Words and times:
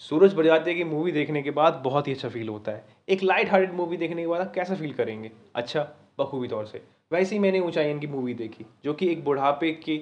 सूरज 0.00 0.34
बरजाते 0.34 0.74
की 0.74 0.84
मूवी 0.84 1.12
देखने 1.12 1.42
के 1.42 1.50
बाद 1.50 1.80
बहुत 1.84 2.08
ही 2.08 2.12
अच्छा 2.12 2.28
फील 2.28 2.48
होता 2.48 2.72
है। 2.72 2.84
एक 3.08 3.22
लाइट 3.22 3.50
हार्टेड 3.50 3.72
मूवी 3.72 3.96
देखने 3.96 4.22
के 4.22 4.28
बाद 4.28 4.40
आप 4.40 4.52
कैसा 4.54 4.74
फील 4.74 4.92
करेंगे? 4.92 5.30
अच्छा 5.54 5.88
बखूबी 6.18 6.48
तौर 6.48 6.66
से। 6.66 6.82
वैसे 7.12 7.34
ही 7.34 7.38
मैंने 7.38 7.60
ऊंचाई 7.60 7.98
की 7.98 8.06
मूवी 8.06 8.34
देखी, 8.34 8.66
जो 8.84 8.94
कि 8.94 9.08
एक 9.08 9.24
बुढ़ापे 9.24 9.72
के 9.84 10.00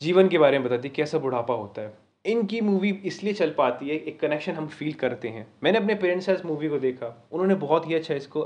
जीवन 0.00 0.28
के 0.28 0.38
बारे 0.38 0.58
में 0.58 0.66
बताती 0.68 0.88
कैसा 0.88 1.18
बुढ़ापा 1.18 1.54
होता 1.54 1.82
है। 1.82 1.92
इनकी 2.24 2.60
मूवी 2.60 2.90
इसलिए 3.04 3.32
चल 3.32 3.50
पाती 3.50 3.88
है, 3.88 3.96
एक 3.96 4.20
कनेक्शन 4.20 4.52
हम 4.52 4.66
फील 4.68 4.92
करते 4.92 5.28
हैं। 5.28 5.46
मैंने 5.62 5.78
अपने 5.78 5.94
पेरेंट्स 5.94 6.26
से 6.26 6.32
इस 6.32 6.44
मूवी 6.44 6.68
को 6.68 6.78
देखा, 6.78 7.28
उन्होंने 7.32 7.54
बहुत 7.56 7.88
ही 7.88 7.94
अच्छा 7.94 8.14
इसको 8.14 8.42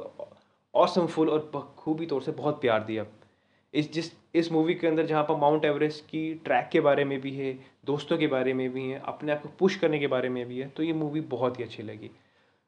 औसम 0.75 1.07
फुल 1.07 1.29
और 1.31 1.51
बखूबी 1.55 2.07
तौर 2.07 2.23
से 2.23 2.33
बहुत 2.33 2.61
प्यार 2.61 2.85
दिया। 2.85 3.05
इस 3.75 3.93
जिस, 3.93 4.11
इस 4.35 4.51
मूवी 4.53 4.75
के 4.75 4.87
अंदर 4.87 5.07
जहाँ 5.07 5.23
पर 5.25 5.37
माउंट 5.37 5.65
एवरेस्ट 5.65 6.05
की 6.05 6.35
ट्रैक 6.45 6.69
के 6.73 6.81
बारे 6.81 7.05
में 7.05 7.21
भी 7.21 7.31
है, 7.33 7.53
दोस्तों 7.87 8.19
के 8.19 8.27
बारे 8.27 8.53
में 8.55 8.69
भी 8.73 8.89
है, 8.89 9.03
अपने 9.07 9.33
आप 9.33 9.43
को 9.43 9.49
पुश 9.59 9.77
करने 9.77 9.99
के 9.99 10.07
बारे 10.09 10.29
में 10.29 10.47
भी 10.49 10.59
है 10.59 10.69
तो 10.69 10.83
ये 10.83 10.93
मूवी 10.95 11.21
बहुत 11.33 11.59
ही 11.59 11.65
अच्छी 11.65 11.83
लगी। 11.83 12.11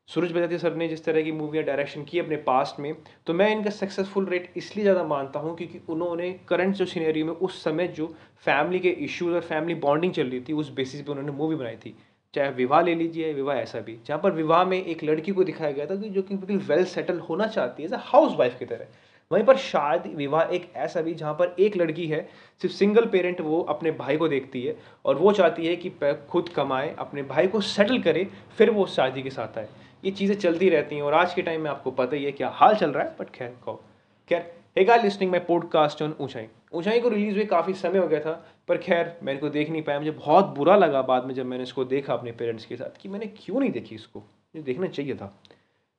सूरज 0.09 0.33
बजाती 0.33 0.59
सर 0.59 0.75
ने 0.77 0.87
जिस 0.89 1.05
तरह 1.05 1.23
की 1.23 1.31
मूवियाँ 1.33 1.65
डायरेक्शन 1.65 2.05
की 2.05 2.19
अपने 2.19 2.37
पास्ट 2.43 2.79
में 2.81 2.95
तो 3.27 3.35
मैं 3.35 3.51
इनका 3.51 3.71
सक्सेसफुल 3.73 4.27
रेट 4.27 4.53
इसलिए 4.57 4.85
ज़्यादा 4.85 5.03
मानता 5.05 5.41
हूँ 5.41 5.57
क्योंकि 5.57 5.81
उन्होंने 5.89 6.31
करंट 6.49 6.75
जो 6.75 6.85
सीनरी 6.87 7.23
में 7.23 7.33
उस 7.33 7.63
समय 7.65 7.89
जो 7.89 8.07
फैमिली 8.45 8.81
के 8.81 8.91
इश्यूज़ 9.05 9.35
और 9.35 9.41
फैमिली 9.43 9.75
बॉन्डिंग 9.77 10.13
चल 10.13 10.29
रही 10.29 10.41
थी, 10.41 10.53
उस 10.53 10.71
बेसिस 10.73 11.03
पे 11.03 11.11
उन्होंने 11.13 11.33
मूवी 11.33 11.57
बनाई 11.57 11.77
थी। 11.77 11.95
चाहे 12.35 12.51
विवाह 12.53 12.83
ले 12.83 12.95
लीजिए, 12.95 13.33
विवाह 13.33 13.57
ऐसा 13.57 13.81
भी, 13.81 13.99
जहाँ 14.07 14.21
पर 14.23 14.33
विवाह 14.33 14.65
में 14.65 14.85
एक 14.85 15.05
लड़की 15.05 15.33
को 15.33 15.45
दिखाया 15.45 15.73
गया 15.73 15.87
था 15.87 15.97
कि 15.97 16.09
जो 16.11 16.23
कि 16.23 16.37
बिल्कुल 16.37 16.67
वेल 16.67 16.85
सेटल 16.87 17.19
होना 17.21 17.47
चाहती 17.49 17.83
है 17.83 17.89
एज 17.89 17.95
अ 17.95 18.01
हाउस 18.05 18.37
वाइफ 18.39 18.59
की 18.59 18.65
तरह। 18.65 18.87
वहीं 19.31 19.45
पर 19.45 19.57
शादी 19.57 20.15
विवाह 20.15 20.55
एक 20.55 20.71
ऐसा 20.77 21.01
भी, 21.01 21.15
जहाँ 21.15 21.35
पर 21.35 21.55
एक 21.61 21.77
लड़की 21.77 22.07
है, 22.07 22.21
सिर्फ़ 22.63 22.75
सिंगल 22.75 23.07
पेरेंट 23.07 23.41
वो 23.41 23.61
अपने 23.61 23.91
भाई 23.93 24.17
को 24.17 24.29
देखती 24.29 24.63
है 24.63 24.77
और 25.05 25.17
वो 25.17 25.33
चाहती 25.33 25.67
है 25.67 25.77
कि 25.77 25.91
खुद 26.31 26.49
कमाए, 26.49 26.95
अपने 26.99 27.23
भाई 27.25 27.47
को 27.47 27.61
सेटल 27.61 27.99
करे, 28.03 28.27
फिर 28.59 28.71
वो 28.71 28.87
शादी 28.87 29.23
के 29.23 29.31
साथ 29.31 29.59
आए। 29.59 29.69
ये 30.05 30.11
चीज़ें 30.11 30.37
चलती 30.37 30.69
रहती 30.69 30.97
हैं 30.97 31.03
और 31.03 31.15
आज 31.15 31.35
के 31.35 31.43
टाइम 31.43 31.61
में 31.61 31.71
आपको 31.71 31.91
पता 31.91 32.17
ही 32.17 32.25
है 32.25 32.33
क्या 32.33 32.49
हाल 32.51 32.75
चल 32.75 32.91
रहा 32.91 33.05
है 33.05 33.17
बट 33.21 33.31
खैर, 33.31 33.57
कहो। 33.65 33.83
खैर 34.31 34.55
hey 34.77 34.85
guys 34.85 35.03
listening 35.03 35.31
my 35.31 35.41
podcast 35.41 36.03
on 36.03 36.15
ऊंचाई। 36.21 36.47
ऊंचाई 36.75 37.01
को 37.01 37.09
रिलीज़ 37.09 37.35
हुए 37.35 37.45
काफ़ी 37.45 37.75
समय 37.75 37.99
हो 37.99 38.07
गया 38.09 38.21
था, 38.21 38.33
पर 38.69 38.79
खैर 38.79 39.15
मैंने 39.23 39.39
को 39.41 39.49
देख 39.49 39.71
नहीं 39.71 39.83
पाया। 39.83 39.99
मुझे 39.99 40.11
बहुत 40.11 40.47
बुरा 40.57 40.77
लगा 40.77 41.03
बाद 41.03 41.25
में 41.27 41.35
जब 41.35 41.47
मैंने 41.47 41.63
इसको 41.63 41.85
देखा 41.87 42.13
अपने 42.15 42.33
पेरेंट्स 42.33 42.67
के 42.67 42.77
साथ 42.77 43.01
कि 43.01 43.09
मैंने 43.09 43.27
क्यों 43.37 43.61
नहीं 43.61 43.71
देखी 43.71 43.95
इसको? 43.95 44.19
मुझे 44.19 44.63
देखना 44.63 44.87
चाहिए 44.89 45.15
था। 45.15 45.33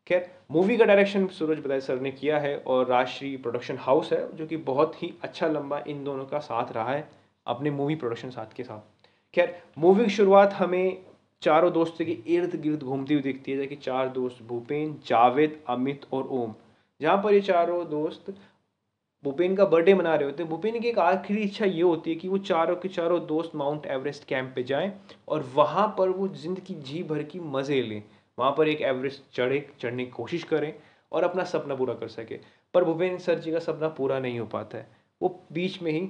खैर 0.08 0.30
मूवी 0.52 0.78
का 0.78 0.86
डायरेक्शन 0.86 1.26
सूरज 1.30 1.60
बदाई 1.60 1.80
सर 1.82 2.00
ने 2.02 2.12
किया 2.12 2.38
है 2.40 2.58
और 2.58 2.86
राष्ट्रीय 2.88 3.36
प्रोडक्शन 3.38 3.78
हाउस 3.80 4.12
है, 4.14 4.36
जो 4.36 4.46
कि 4.48 4.58
बहुत 4.58 5.02
ही 5.04 5.14
अच्छा 5.24 5.48
लंबा 5.48 5.84
इन 5.88 6.04
दोनों 6.04 6.26
का 6.26 6.40
साथ 6.42 6.72
रहा 6.74 6.92
है 6.92 7.08
अपने 7.48 7.72
मूवी 7.72 7.96
प्रोडक्शन 7.96 8.30
साथ 8.30 8.56
के 8.56 8.64
साथ। 8.64 9.06
खैर 9.34 9.56
मूवी 9.78 10.04
की 10.04 10.10
शुरुआत 10.12 10.54
हमें 10.54 10.98
चारों 11.42 11.72
दोस्तों 11.74 12.06
के 12.06 12.18
इर्द 12.28 12.56
गिर्द 12.62 12.84
घूमती 12.84 13.14
हुई 13.14 13.24
दिखती 13.24 13.52
है, 13.52 13.58
जैसे 13.58 13.68
कि 13.68 13.76
चार 13.78 14.10
दोस्त 14.10 14.42
भूपेन, 14.44 14.96
जावेद, 15.08 15.60
अमित 15.70 16.06
और 16.14 16.28
ओम। 16.32 16.54
जहाँ 17.02 17.22
पर 17.24 17.34
ये 17.34 17.42
चारों 17.42 17.84
दोस्त 17.90 18.34
भूपेन 19.24 19.56
का 19.56 19.66
बर्थडे 19.66 19.94
मना 19.94 20.16
रहे 20.16 20.26
होते 20.26 20.44
हैं। 20.44 20.50
भूपेन 20.50 20.80
की 20.80 20.88
एक 20.88 21.00
आखिरी 21.00 21.42
इच्छा 21.42 21.66
ये 21.66 21.82
होती 21.82 22.10
है 22.10 22.16
कि 22.16 22.28
वो 22.28 22.38
चारों 22.40 22.76
के 22.76 22.90
चारों 22.90 23.26
दोस्त 23.28 23.56
माउंट 23.56 23.86
एवरेस्ट 23.86 24.24
कैंप 24.24 24.52
पे 24.56 24.64
जाएँ 24.64 24.92
और 25.28 25.50
वहाँ 25.56 25.88
पर 25.98 26.10
वो 26.10 26.28
ज़िंदगी 26.36 26.74
जी 26.84 27.02
भर 27.04 27.24
की 27.24 27.40
मज़े 27.40 27.82
लें। 27.82 28.02
वहाँ 28.38 28.54
पर 28.58 28.68
एक 28.68 28.82
एवरेस्ट 28.84 29.36
चढ़े, 29.36 29.66
चढ़ने 29.82 30.06
की 30.06 30.12
कोशिश 30.12 30.44
करें 30.44 30.74
और 31.12 31.24
अपना 31.24 31.44
सपना 31.46 31.76
पूरा 31.76 31.94
कर 31.94 32.08
सके। 32.10 32.40
पर 32.74 32.84
भूपेन्द्र 32.84 33.24
सर 33.24 33.40
जी 33.40 33.52
का 33.52 33.60
सपना 33.62 33.88
पूरा 33.90 34.20
नहीं 34.20 34.40
हो 34.40 34.46
पाता 34.48 34.78
है। 34.78 34.88
वो 35.22 35.40
बीच 35.54 35.82
में 35.82 35.92
ही 35.92 36.02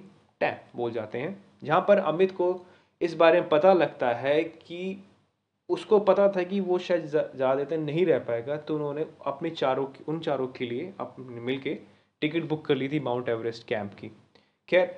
टैप 0.41 0.63
बोल 0.75 0.91
जाते 0.91 1.17
हैं। 1.17 1.43
जहाँ 1.63 1.81
पर 1.87 1.97
अमित 1.99 2.31
को 2.31 2.49
इस 3.01 3.13
बारे 3.15 3.39
में 3.41 3.49
पता 3.49 3.73
लगता 3.73 4.13
है 4.15 4.41
कि 4.43 5.03
उसको 5.69 5.99
पता 5.99 6.27
था 6.31 6.43
कि 6.43 6.59
वो 6.59 6.77
शायद 6.79 7.05
ज़्यादा 7.05 7.53
देर 7.55 7.79
नहीं 7.79 8.05
रह 8.05 8.19
पाएगा 8.19 8.55
तो 8.57 8.75
उन्होंने 8.75 9.05
अपने 9.25 9.49
चारों 9.51 9.85
उन 10.07 10.19
चारों 10.19 10.47
के 10.47 10.65
लिए 10.65 10.93
अपने 10.99 11.41
मिल 11.41 11.59
के 11.59 11.73
टिकट 12.21 12.47
बुक 12.49 12.65
कर 12.65 12.75
ली 12.75 12.87
थी 12.89 12.99
माउंट 12.99 13.29
एवरेस्ट 13.29 13.67
कैंप 13.67 13.93
की। 13.93 14.11
खैर, 14.69 14.95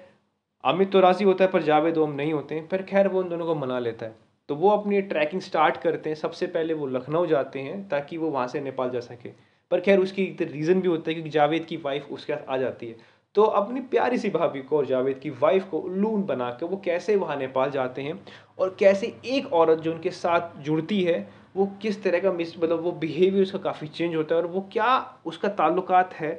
अमित 0.63 0.91
तो 0.91 0.99
राज़ी 0.99 1.25
होता 1.25 1.43
है 1.43 1.51
पर 1.51 1.63
जावेद 1.63 1.97
ओम 1.97 2.11
नहीं 2.11 2.33
होते 2.33 2.55
हैं। 2.55 2.67
पर 2.67 2.83
खैर, 2.83 3.07
वो 3.07 3.19
उन 3.19 3.29
दोनों 3.29 3.45
को 3.45 3.55
मना 3.55 3.79
लेता 3.79 4.05
है। 4.05 4.15
तो 4.49 4.55
वो 4.55 4.69
अपनी 4.69 5.01
ट्रैकिंग 5.01 5.41
स्टार्ट 5.41 5.77
करते 5.77 6.09
हैं। 6.09 6.15
सबसे 6.17 6.47
पहले 6.47 6.73
वो 6.73 6.87
लखनऊ 6.87 7.25
जाते 7.25 7.59
हैं 7.59 7.87
ताकि 7.89 8.17
वो 8.17 8.29
वहाँ 8.29 8.47
से 8.47 8.61
नेपाल 8.61 8.89
जा 8.89 8.99
सके। 8.99 9.29
पर 9.71 9.79
खैर, 9.79 9.99
उसकी 9.99 10.23
एक 10.23 10.41
रीज़न 10.41 10.81
भी 10.81 10.87
होता 10.87 11.09
है 11.09 11.13
क्योंकि 11.13 11.29
जावेद 11.29 11.65
की 11.65 11.77
वाइफ 11.77 12.07
उसके 12.11 12.33
साथ 12.33 12.49
आ 12.49 12.57
जाती 12.57 12.87
है। 12.87 12.95
तो 13.35 13.43
अपनी 13.43 13.81
प्यारी 13.81 14.17
सी 14.17 14.29
भाभी 14.29 14.61
को 14.61 14.77
और 14.77 14.85
जावेद 14.85 15.19
की 15.19 15.29
वाइफ 15.29 15.67
को 15.69 15.79
उल्लून 15.79 16.23
बना 16.23 16.49
कर 16.51 16.65
वो 16.65 16.77
कैसे 16.77 17.15
वहाँ 17.15 17.35
नेपाल 17.37 17.71
जाते 17.71 18.01
हैं 18.01 18.19
और 18.59 18.75
कैसे 18.79 19.07
एक 19.25 19.53
औरत 19.53 19.79
जो 19.79 19.91
उनके 19.93 20.11
साथ 20.11 20.57
जुड़ती 20.61 21.01
है, 21.03 21.29
वो 21.55 21.65
किस 21.81 22.01
तरह 22.03 22.19
का 22.19 22.31
मिस 22.31 22.57
मतलब 22.57 22.81
वो 22.81 22.91
बिहेवियर 22.91 23.43
उसका 23.43 23.59
काफ़ी 23.59 23.87
चेंज 23.87 24.15
होता 24.15 24.35
है 24.35 24.41
और 24.41 24.47
वो 24.47 24.61
क्या 24.73 25.19
उसका 25.25 25.49
ताल्लुकात 25.49 26.13
है 26.13 26.31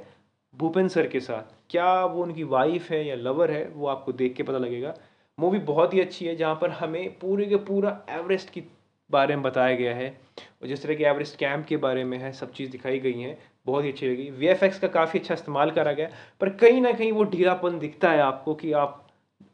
भूपेन 0.55 0.89
सर 0.89 1.07
के 1.07 1.21
साथ? 1.21 1.43
क्या 1.71 2.05
वो 2.05 2.23
उनकी 2.23 2.45
वाइफ 2.45 2.91
है 2.91 3.07
या 3.07 3.15
लवर 3.15 3.51
है? 3.51 3.65
वो 3.69 3.87
आपको 3.87 4.13
देख 4.13 4.35
के 4.35 4.43
पता 4.43 4.59
लगेगा। 4.59 4.95
मूवी 5.39 5.59
बहुत 5.59 5.95
ही 5.95 6.01
अच्छी 6.01 6.27
है, 6.27 6.35
जहाँ 6.37 6.55
पर 6.55 6.71
हमें 6.71 7.19
पूरे 7.19 7.47
के 7.47 7.57
पूरा 7.65 8.01
एवरेस्ट 8.11 8.51
की 8.51 8.63
बारे 9.11 9.37
में 9.37 9.43
बताया 9.43 9.75
गया 9.77 9.95
है। 9.95 10.09
और 10.39 10.69
जिस 10.69 10.83
तरह 10.83 10.95
के 10.95 11.05
एवरेस्ट 11.05 11.37
कैंप 11.39 11.65
के 11.67 11.77
बारे 11.77 12.05
में 12.05 12.17
है, 12.19 12.33
सब 12.33 12.53
चीज़ 12.53 12.71
दिखाई 12.71 12.99
गई 12.99 13.21
हैं, 13.21 13.37
बहुत 13.67 13.85
ही 13.85 13.91
अच्छी 13.91 14.09
लगी। 14.09 14.31
वी 14.31 14.55
का 14.55 14.89
काफ़ी 14.89 15.19
अच्छा 15.19 15.35
इस्तेमाल 15.35 15.71
करा 15.71 15.93
गया, 15.93 16.09
पर 16.41 16.49
कहीं 16.57 16.81
ना 16.81 16.93
कहीं 16.93 17.13
वो 17.13 17.25
ढीलापन 17.27 17.79
दिखता 17.79 18.11
है 18.11 18.21
आपको 18.23 18.55
कि 18.55 18.73
आप 18.75 19.07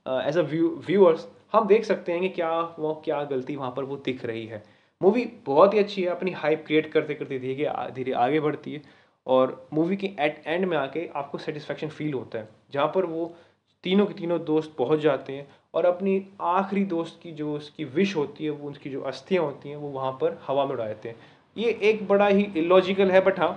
एज 0.07 0.39
अ 0.39 0.43
व्यू 0.43 0.69
व्यूअर्स 0.87 1.27
हम 1.53 1.67
देख 1.67 1.85
सकते 1.85 2.13
हैं 2.13 2.21
कि 2.21 2.29
क्या 2.31 2.51
वो, 2.79 2.95
क्या 3.05 3.23
गलती 3.25 3.57
वहाँ 3.57 3.73
पर 3.77 3.85
वो 3.85 3.97
दिख 3.97 4.25
रही 4.25 4.47
है। 4.47 4.63
मूवी 5.01 5.25
बहुत 5.47 5.75
ही 5.75 5.79
अच्छी 5.79 6.03
है, 6.03 6.09
अपनी 6.09 6.31
हाइप 6.33 6.65
क्रिएट 6.67 6.91
करते 6.93 7.15
करते 7.15 7.39
धीरे 7.39 7.71
धीरे 7.95 8.13
आगे 8.15 8.41
बढ़ती 8.41 8.73
है, 8.73 8.83
और 9.27 9.69
मूवी 9.73 9.97
के 9.97 10.07
एट 10.21 10.43
एंड 10.47 10.65
में 10.65 10.77
आके 10.77 11.09
आपको 11.17 11.39
सेटिस्फेक्शन 11.39 11.89
फील 11.89 12.13
होता 12.15 12.39
है, 12.39 12.49
जहाँ 12.73 12.87
पर 12.95 13.05
वो 13.07 13.35
तीनों 13.85 14.07
के 14.07 14.15
तीनों 14.15 14.39
दोस्त 14.45 14.75
पहुँच 14.79 15.01
जाते 15.01 15.33
हैं 15.33 15.47
और 15.77 15.87
अपनी 15.87 16.21
आखिरी 16.43 16.85
दोस्त 16.87 17.19
की 17.23 17.33
जो 17.33 17.53
उसकी 17.55 17.85
विश 17.87 18.15
होती 18.17 18.45
है, 18.45 18.51
वो 18.51 18.71
उसकी 18.71 18.91
जो 18.91 19.01
अस्थियाँ 19.03 19.45
होती 19.45 19.69
हैं, 19.69 19.77
वो 19.77 19.89
वहाँ 19.91 20.13
पर 20.13 20.39
हवा 20.47 20.65
में 20.67 20.73
उड़ा 20.75 20.87
देते 20.87 21.09
हैं। 21.09 21.17
ये 21.57 21.71
एक 21.83 22.07
बड़ा 22.09 22.27
ही 22.27 22.43
इलॉजिकल 22.57 23.11
है 23.11 23.21
बट 23.21 23.39
हाँ 23.41 23.51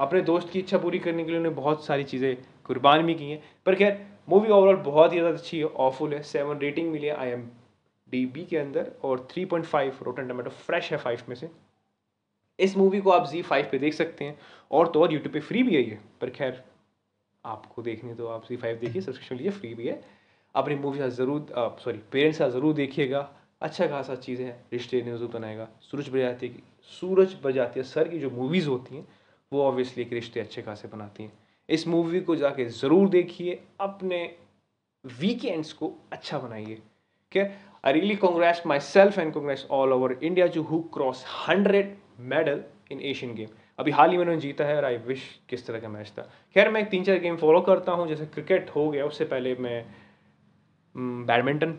अपने 0.00 0.20
दोस्त 0.22 0.50
की 0.50 0.58
इच्छा 0.58 0.78
पूरी 0.78 0.98
करने 0.98 1.24
के 1.24 1.30
लिए 1.30 1.38
उन्हें 1.38 1.54
बहुत 1.54 1.84
सारी 1.84 2.04
चीज़ें 2.04 2.36
कुर्बान 2.66 3.02
भी 3.06 3.14
की 3.14 3.30
हैं। 3.30 3.42
पर 3.66 3.74
खैर 3.74 4.00
मूवी 4.28 4.48
ओवरऑल 4.50 4.76
बहुत 4.84 5.12
ही 5.12 5.18
ज़्यादा 5.18 5.36
अच्छी 5.36 5.58
है 5.58 5.64
ऑफुल 5.64 6.14
है। 6.14 6.22
सेवन 6.24 6.58
रेटिंग 6.58 6.90
मिली 6.92 7.06
है 7.06 7.14
आई 7.16 7.28
एम 7.28 7.48
डी 8.08 8.24
बी 8.26 8.44
के 8.44 8.56
अंदर 8.56 8.90
और 9.04 9.26
three 9.30 9.44
point 9.44 9.66
five 9.66 9.98
rotten 10.02 10.28
tomato 10.28 10.50
fresh 10.50 10.90
है 10.92 10.98
फाइव 10.98 11.20
में 11.28 11.36
से। 11.36 11.48
इस 12.58 12.76
मूवी 12.76 13.00
को 13.00 13.10
आप 13.10 13.28
जी 13.28 13.42
फाइव 13.42 13.68
पे 13.70 13.78
देख 13.78 13.94
सकते 13.94 14.24
हैं 14.24 14.38
और 14.70 14.88
तो 14.88 15.02
और 15.02 15.12
यूट्यूब 15.12 15.32
पे 15.32 15.40
फ्री 15.40 15.62
भी 15.62 15.74
है 15.74 15.82
ये। 15.82 15.98
पर 16.20 16.30
खैर, 16.30 16.62
आपको 17.44 17.82
देखने 17.82 18.14
तो 18.14 18.26
आप 18.28 18.46
जी 18.48 18.56
फाइव 18.56 18.76
देखिए 18.78 19.02
सब्सक्रिप्शन 19.02 19.36
लीजिए 19.36 19.52
फ्री 19.52 19.74
भी 19.74 19.86
है। 19.86 20.00
अपनी 20.54 20.74
मूवी 20.76 20.98
का 20.98 21.08
ज़रूर 21.10 21.78
सॉरी 21.84 21.98
पेरेंट्स 22.12 22.38
का 22.38 22.48
ज़रूर 22.48 22.74
देखिएगा। 22.74 23.28
अच्छा 23.62 23.86
खासा 23.86 24.14
चीज़ें 24.16 24.44
हैं, 24.44 24.64
रिश्ते 24.72 25.02
ने 25.02 25.16
ज़रूर 25.16 25.30
बनाएगा। 25.30 25.68
सूरज 25.82 26.08
बजाती 26.08 26.48
की 26.48 26.62
सूरज 26.90 27.36
बजाती 27.44 27.80
है, 27.80 27.84
सर 27.84 28.08
की 28.08 28.18
जो 28.18 28.30
मूवीज़ 28.30 28.68
होती 28.68 28.96
हैं, 28.96 29.06
वो 29.52 29.62
ऑब्वियसली 29.62 30.02
एक 30.02 30.12
रिश्ते 30.12 30.40
अच्छे 30.40 30.62
खासे 30.62 30.88
बनाती 30.88 31.22
हैं। 31.22 31.32
इस 31.68 31.86
मूवी 31.88 32.20
को 32.20 32.36
जाके 32.36 32.64
ज़रूर 32.64 33.08
देखिए, 33.08 33.60
अपने 33.80 34.24
वीकेंड्स 35.04 35.72
को 35.72 35.92
अच्छा 36.12 36.38
बनाइए। 36.38 36.78
क्या 37.32 37.48
I 37.84 37.92
really 37.92 38.16
congrats 38.16 38.62
myself 38.82 39.18
and 39.18 39.32
congrats 39.32 39.66
all 39.70 39.92
over 39.92 40.18
India 40.22 40.46
जो 40.46 40.62
who 40.62 40.78
cross 40.94 41.24
hundred 41.38 41.96
medal 42.28 42.62
in 42.92 43.00
Asian 43.02 43.34
game 43.34 43.48
अभी 43.78 43.90
हाल 43.90 44.10
ही 44.10 44.16
में 44.16 44.22
उन्होंने 44.22 44.40
जीता 44.40 44.64
है 44.64 44.76
और 44.76 44.84
आई 44.84 44.96
विश 45.06 45.22
किस 45.48 45.66
तरह 45.66 45.80
का 45.80 45.88
मैच 45.88 46.10
था। 46.18 46.22
खैर, 46.56 46.70
मैं 46.70 46.88
तीन 46.88 47.04
चार 47.04 47.18
गेम 47.18 47.36
फॉलो 47.36 47.60
करता 47.62 47.92
हूँ, 47.92 48.06
जैसे 48.08 48.26
क्रिकेट 48.26 48.70
हो 48.70 48.88
गया, 48.90 49.04
उससे 49.06 49.24
पहले 49.24 49.54
मैं 49.56 49.84
बैडमिंटन 50.94 51.78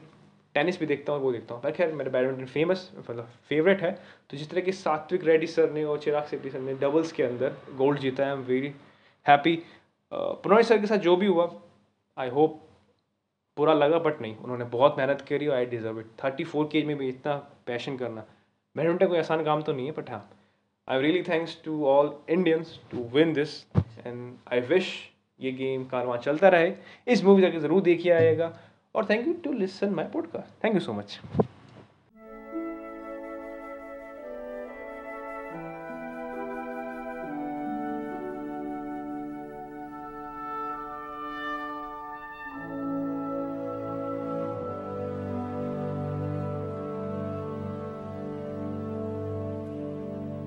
टेनिस 0.56 0.80
भी 0.80 0.86
देखता 0.86 1.14
हूँ, 1.14 1.22
वो 1.22 1.32
देखता 1.32 1.54
हूँ। 1.54 1.62
पर 1.64 1.72
खैर, 1.72 1.92
मेरा 1.94 2.12
बैडमिंटन 2.12 2.46
फ़ेमस 2.48 2.92
मतलब 2.98 3.30
फेवरेट 3.50 3.82
है। 3.82 3.92
तो 4.30 4.38
जिस 4.38 4.50
तरह 4.50 4.62
की 4.62 4.72
सात्विक 4.74 5.24
रेड्डी 5.26 5.48
सर 5.48 5.72
ने 5.72 5.84
और 5.84 6.00
चिराग 6.00 6.26
शेट्टी 6.26 6.50
सर 6.50 6.60
ने 6.60 6.74
डबल्स 6.82 7.12
के 7.12 7.24
अंदर 7.24 7.56
गोल्ड 7.78 8.00
जीता 8.00 8.24
है 8.24 8.30
I 8.30 8.38
am 8.38 8.44
very 8.46 8.74
happy 9.26 9.56
Prannoy 10.12 10.64
sir 10.64 10.80
के 10.80 10.88
साथ 10.88 10.98
जो 11.00 11.16
भी 11.16 11.28
हुआ 11.28 11.50
आई 12.18 12.30
होप 12.30 12.62
बुरा 13.58 13.74
लगा 13.74 13.98
बट 14.00 14.22
नहीं। 14.22 14.36
उन्होंने 14.38 14.66
बहुत 14.72 14.96
मेहनत 14.98 15.22
करी 15.30 15.48
और 15.48 15.56
I 15.56 15.66
deserve 15.66 16.00
it 16.00 16.06
thirty 16.24 16.44
four 16.44 16.70
cage 16.72 16.86
में 16.86 16.98
भी 16.98 17.08
इतना 17.10 17.36
पैशन 17.68 17.98
करना। 17.98 18.24
बैडमिंटन 18.76 19.08
कोई 19.08 19.18
आसान 19.18 19.44
काम 19.44 19.62
तो 19.62 19.74
नहीं 19.74 19.86
है 19.86 19.92
बट 19.98 20.10
हाँ। 20.10 20.30
I 20.88 21.02
really 21.02 21.22
thanks 21.24 21.58
to 21.66 21.86
all 21.88 22.14
Indians 22.30 22.80
to 22.92 23.04
win 23.14 23.34
this 23.34 23.60
and 23.76 24.34
I 24.54 24.60
wish 24.70 24.92
ये 25.40 25.52
गेम 25.54 25.84
कारवां 25.86 26.18
चलता 26.20 26.50
रहे। 26.50 26.74
इस 27.08 27.24
मूवी 27.24 27.42
जाके 27.42 27.60
ज़रूर 27.60 27.82
देखिए 27.84 28.12
आएगा। 28.14 28.52
Or 28.96 29.04
thank 29.04 29.28
you 29.28 29.36
to 29.44 29.52
listen 29.64 29.94
my 29.94 30.06
podcast. 30.06 30.48
Thank 30.62 30.74
you 30.76 30.80
so 30.90 30.94
much 30.94 31.20